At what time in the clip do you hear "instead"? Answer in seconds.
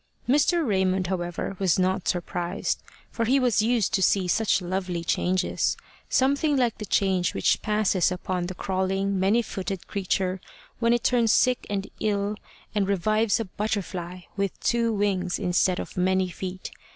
15.37-15.79